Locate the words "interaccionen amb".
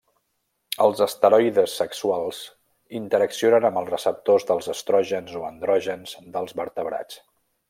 3.01-3.83